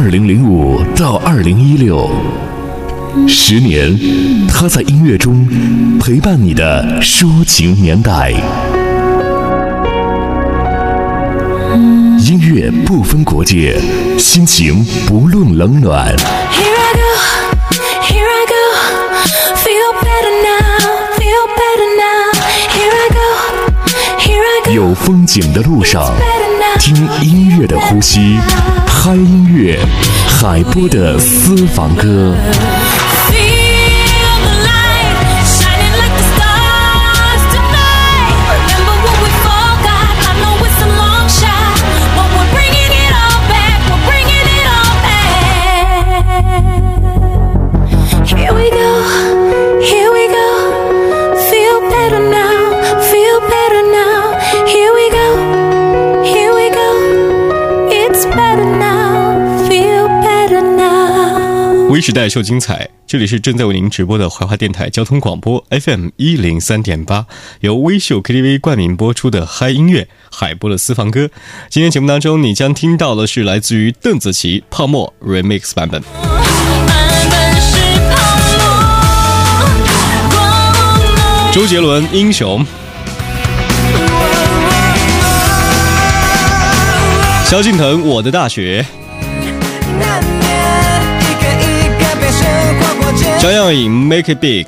[0.00, 2.08] 二零零五到二零一六，
[3.26, 3.98] 十年，
[4.46, 5.44] 他在音乐中
[5.98, 8.30] 陪伴你的抒情年代。
[12.20, 13.76] 音乐不分国界，
[14.16, 16.14] 心情不论冷暖。
[24.72, 26.14] 有风景的路上，
[26.78, 28.38] 听音乐的呼吸，
[29.08, 29.78] 嗨音乐，
[30.38, 32.34] 海波的私房歌。
[62.08, 67.26] 时代秀精彩，这里是正在为您直播的怀化电台交通广播 FM 一零三点八，
[67.60, 71.28] 由微秀 KTV 冠名播出的嗨音乐海波的私房歌。
[71.68, 76.02] 今天节目当中，你将听到的是来自于邓紫棋《泡沫》Remix 版本。
[81.52, 82.64] 周杰伦《英雄》，
[87.44, 88.82] 萧敬腾《我的大学》。
[93.40, 94.66] 张靓颖 Make It Big，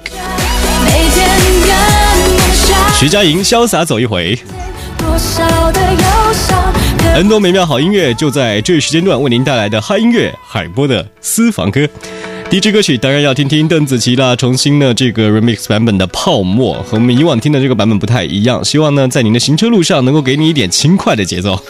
[2.98, 4.38] 徐佳莹潇洒走一回。
[7.14, 11.86] 很多美妙好音乐就在这一时间段为您带来的嗨音乐海波的私房歌。
[12.48, 18.64] 第一支歌曲当然要听听邓紫棋啦，重新的这个 Remix 版本的泡沫，和我们以往听的这个版本不太一样。
[18.64, 21.62] 希望呢在您的行车路上能够给你一点轻快的节奏。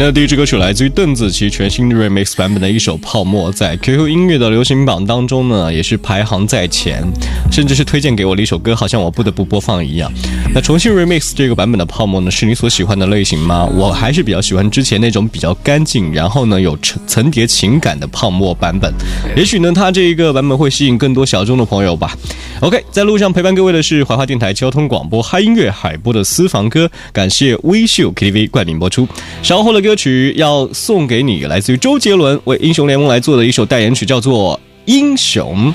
[0.00, 7.02] 那第一支歌曲来自于邓紫棋全新 remix 版本的一首《泡沫》，在 QQ 音乐的流行榜当中呢，也是排行在前，
[7.50, 10.08] 甚至是推荐给我的一首歌，好像我不得不播放一样。
[10.54, 13.68] 那重新 remix 这个版本的《泡沫》呢，是你所喜欢的类型吗？
[13.74, 18.94] 我还是比较喜欢之前那种比较干净，然后呢有层层叠情感的泡沫版本。
[19.36, 22.16] 也许呢，它这一个版本会吸引更多小众的朋友吧。
[22.60, 29.04] OK，在路上陪伴各位的是怀化电台交通广播嗨音乐海波的私房歌，感谢微秀 KTV 冠名播出。
[29.42, 29.87] 稍后的。
[29.88, 34.54] 歌曲要送给你，来自于周杰伦为英雄联盟来做的一首代言曲，叫做
[34.84, 35.72] 《英雄》。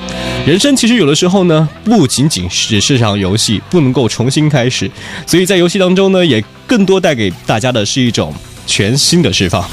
[0.48, 4.88] 人生其实有的时候呢，不仅仅只是场游戏，不能够重新开始，
[5.26, 8.32] 所以在游戏当中呢，也更多带给大家的是一种
[8.68, 9.68] 全新的释放。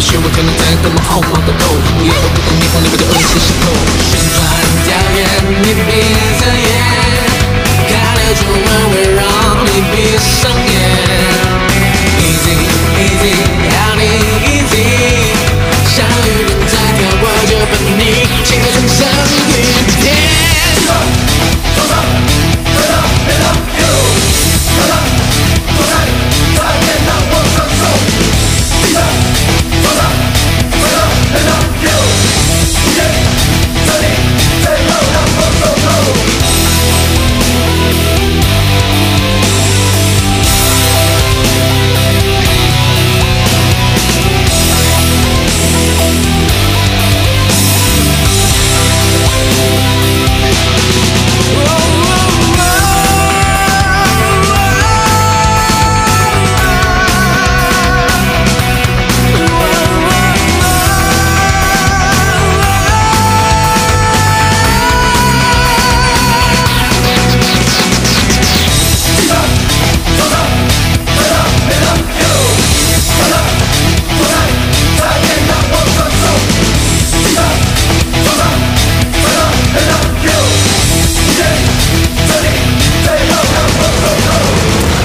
[0.00, 3.68] 也许我可能在怎么慌的都够，也不够蜜蜂那我的恶心程度。
[4.08, 4.40] 旋转
[4.82, 5.20] 跳跃，
[5.60, 5.92] 你闭
[6.40, 6.72] 着眼，
[7.86, 8.32] 看流
[8.64, 8.69] 我。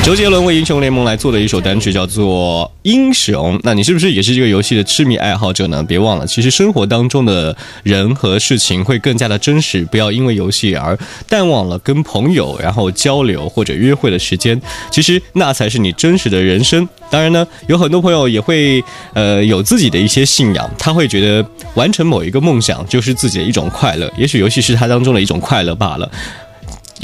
[0.06, 3.58] 周杰伦为英雄联盟来做的一首单曲叫做《英雄》。
[3.64, 5.82] 那你是不是也是这个游戏的痴迷爱好者呢？
[5.82, 9.84] 别忘了，其实生活当中的人和事情会更加的真实。
[9.86, 10.96] 不要因为游戏而
[11.28, 14.62] 淡忘了跟朋友然后交流或者约会的时间。
[14.92, 16.88] 其实那才是你真实的人生。
[17.10, 18.84] 当然呢，有很多朋友也会
[19.14, 21.44] 呃有自己的一些信仰，他会觉得
[21.74, 24.08] 完成某一个梦想就是自己的一种快乐。
[24.16, 26.08] 也许游戏是他当中的一种快乐罢了。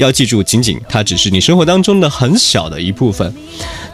[0.02, 3.32] 要记住，仅仅它只是你生活当中的很小的一部分。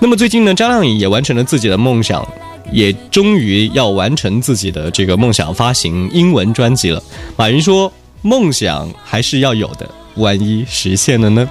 [0.01, 2.27] 那么最近呢，张靓颖也完成了自己的梦想，
[2.73, 7.03] 也终于要完成自己的这个梦想，发行英文专辑了。
[7.37, 11.49] 马云说：“梦想还是要有的，万一实现了呢？”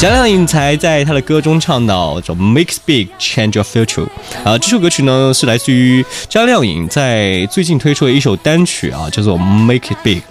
[0.00, 4.06] 张靓颖才在她的歌中唱到：“叫 Make big, change your future。”
[4.42, 10.22] 啊，这首歌曲呢是来自于张靓颖在最近推出的一首单曲啊，叫做 Make it big。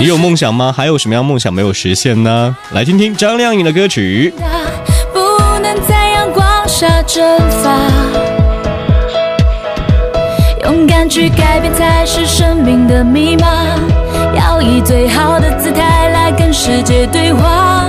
[0.00, 0.74] 你有梦想吗？
[0.76, 2.56] 还有什么样梦想没有实现呢？
[2.72, 4.34] 来听听张靓颖的歌曲。
[5.14, 5.20] 不
[5.60, 7.78] 能在阳光下蒸发，
[10.64, 13.46] 勇敢去改变才是生命的密码。
[14.36, 17.88] 要以最好的姿态来跟世界对话。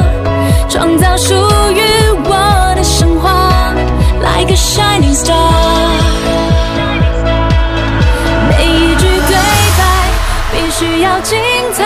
[0.78, 1.82] 创造属于
[2.24, 3.74] 我的神话，
[4.22, 5.34] 来 like a shining star。
[8.48, 9.36] 每一句对
[9.76, 9.82] 白
[10.52, 11.40] 必须要精
[11.74, 11.84] 彩，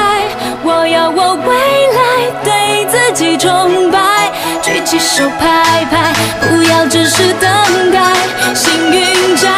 [0.61, 1.55] 我要我未
[1.95, 2.01] 来
[2.43, 4.29] 对自己崇拜，
[4.61, 7.49] 举起手拍拍，不要只是等
[7.93, 8.13] 待，
[8.53, 9.49] 幸运降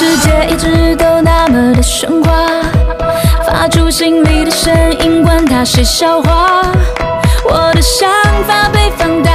[0.00, 2.32] 世界一直都那么的喧哗，
[3.46, 6.62] 发出心里的声音，管他谁笑话。
[7.44, 8.08] 我的想
[8.48, 9.30] 法被放大，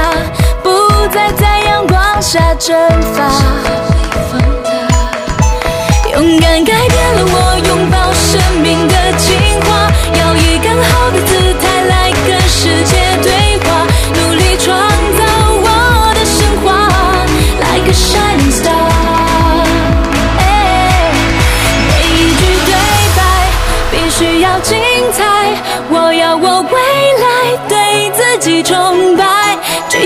[0.63, 2.75] 不再在阳光下蒸
[3.13, 3.29] 发。
[6.13, 11.44] 勇敢改变了我拥抱生命的进化，要以更好的姿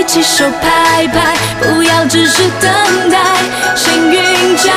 [0.00, 3.18] 一起手拍拍，不要只是等待，
[3.76, 4.74] 幸运降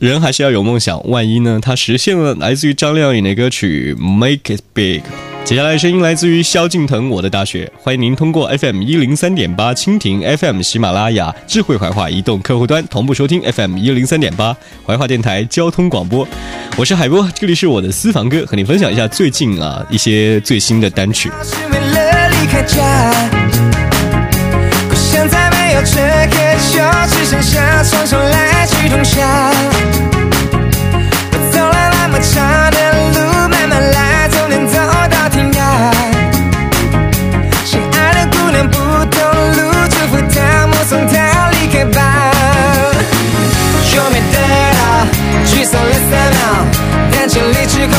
[0.00, 1.60] 人还是要有梦想，万一呢？
[1.62, 4.98] 他实现了，来自于张靓颖的歌曲《Make It Big》。
[5.44, 7.66] 接下来声音来自于萧敬腾，《我的大学》。
[7.80, 16.26] 欢迎您通过 FM 一零三点八蜻蜓 FM、喜马拉雅、智慧怀化移动客户端同步收听 FM 一零三点八怀化电台交通广播。
[16.76, 21.30] 我是海波，这里是我的私房歌，和你分享一下最近啊一些最新的单曲。
[21.44, 23.12] 是为了离开家，
[24.88, 25.41] 可现在
[25.72, 26.36] 有这个
[26.70, 26.76] 就
[27.08, 29.22] 只剩下双手来去通宵。
[31.32, 32.76] 我走了那么长的
[33.14, 34.76] 路，慢慢来，总能走
[35.10, 35.58] 到天涯。
[37.64, 39.16] 心爱的姑娘不同
[39.56, 42.00] 路，祝福她，目送她离开吧。
[43.96, 44.36] 有没得
[44.76, 44.80] 到？
[45.46, 46.40] 沮丧了三秒，
[47.12, 47.92] 但尽力之后，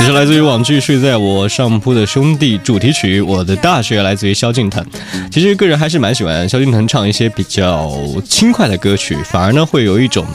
[0.00, 4.82] 这是来自于网剧《睡在我上铺的兄弟》主题曲，《我的大学》来自于萧敬腾。
[5.30, 7.92] 其实个人还是蛮喜欢萧敬腾唱一些比较
[8.24, 10.26] 轻快的歌曲，反而呢会有一种，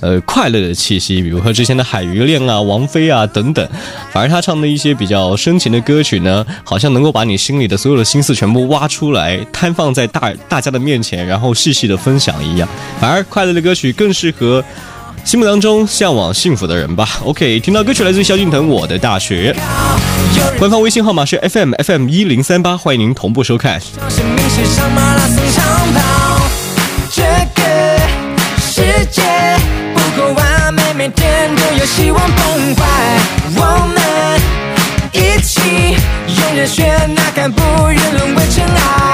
[0.00, 1.22] 呃快乐的气息。
[1.22, 3.66] 比如说之前的《海鱼恋》啊、王菲啊等等，
[4.12, 12.68] 反而他唱的一些比较深情的歌曲呢，好像能够把你心里的所有的心思全部挖出来，摊放在大大家的面前，然后细细的分享一样。
[13.00, 14.62] 反而快乐的歌曲更适合。
[15.24, 17.08] 心目当中向往幸福的人吧。
[17.24, 19.52] OK，听到歌曲来自萧敬腾《我的大学》，
[20.58, 23.80] 官方微信号码是 FM FM 一零三八，欢迎您同步收看。
[23.80, 25.64] 生命是场马拉松长
[25.94, 26.40] 跑，
[27.10, 27.22] 这
[27.54, 27.98] 个
[28.60, 29.22] 世界
[29.94, 32.84] 不够完美，每天都有希望崩坏。
[33.56, 33.60] 我
[33.94, 34.40] 们
[35.12, 35.96] 一起
[36.28, 39.13] 用热血呐喊，不愿沦为尘埃。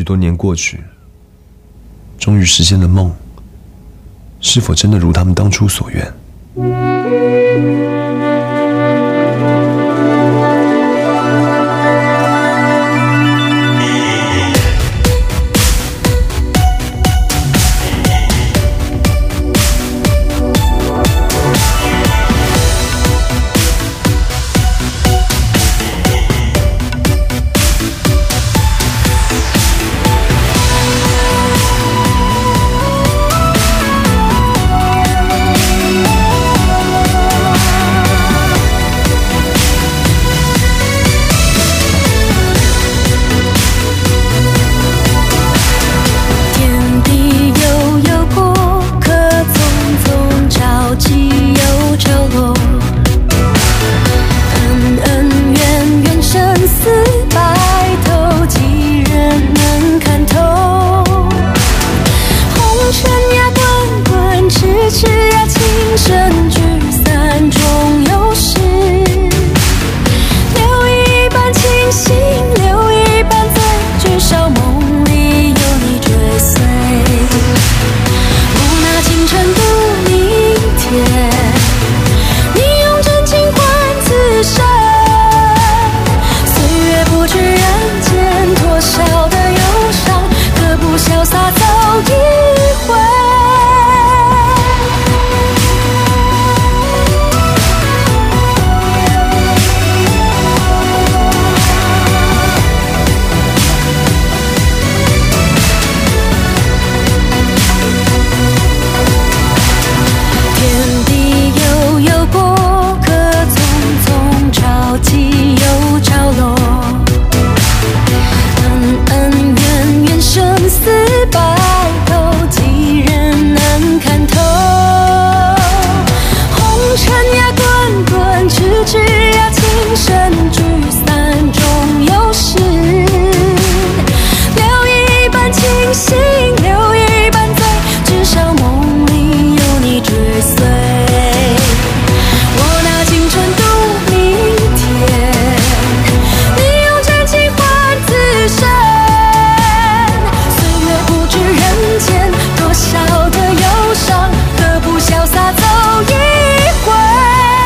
[0.00, 0.80] 许多年过去，
[2.18, 3.14] 终于实现了梦，
[4.40, 7.89] 是否真的如他们当初所愿？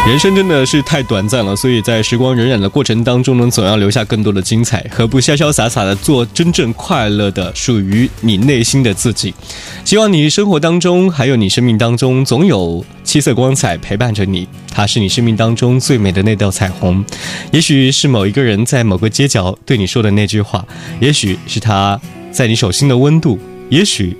[0.07, 4.87] 人生真的是太短暂了，所以在时光荏苒的过程当中呢，总要留下更多的精彩。
[4.91, 9.35] 何不潇潇洒洒的做真正快乐的、属于你内心的自己？
[9.83, 14.47] 希望你生活当中，还有你生命当中，总有七色光彩陪伴着你。
[14.71, 17.03] 它是你生命当中最美的那道彩虹。
[17.51, 20.63] 也许是某一个人在某个街角对你说的那句话，
[21.01, 21.99] 也许是他
[22.31, 23.39] 在你手心的温度，
[23.71, 24.15] 也许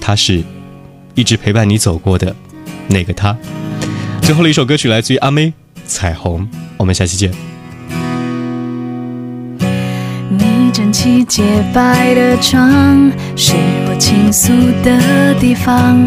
[0.00, 0.42] 他是
[1.14, 2.34] 一直陪伴你走过的
[2.88, 3.36] 那个他。
[4.30, 5.46] 最后的一首歌曲来自于阿妹
[5.88, 6.42] 《彩虹》，
[6.76, 7.32] 我们下期见。
[10.28, 11.42] 你整齐洁
[11.74, 13.54] 白的床，是
[13.88, 14.52] 我倾诉
[14.84, 15.98] 的地方，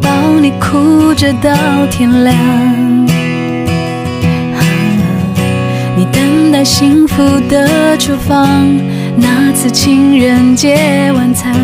[0.00, 0.10] 抱
[0.40, 1.54] 你哭着到
[1.90, 2.34] 天亮。
[5.98, 8.74] 你等待幸福的厨房，
[9.18, 11.54] 那次情人节晚餐，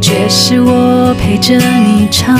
[0.00, 2.38] 却是我陪着你唱。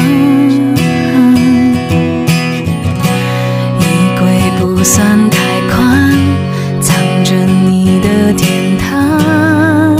[4.60, 5.38] 不算太
[5.70, 6.12] 宽，
[6.82, 6.94] 藏
[7.24, 9.96] 着你的天堂，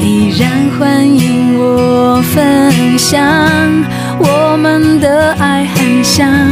[0.00, 3.20] 依然欢迎我分享。
[4.18, 6.50] 我们的爱很像，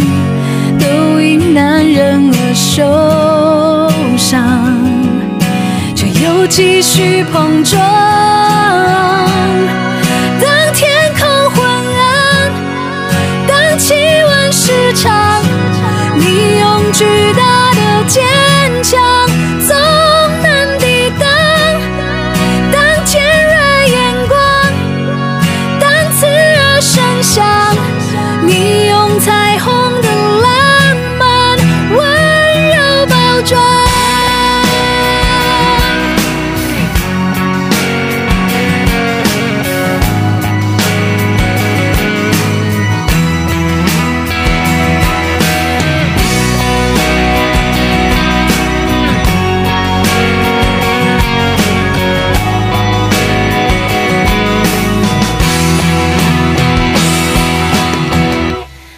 [0.79, 4.77] 都因男人而受伤，
[5.95, 7.90] 却又继续碰撞。
[17.01, 17.30] 当